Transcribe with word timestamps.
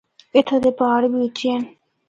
اِتھا 0.35 0.57
دے 0.63 0.71
پہاڑ 0.79 1.01
بھی 1.11 1.19
اُچے 1.25 1.47
ہن۔ 1.53 1.61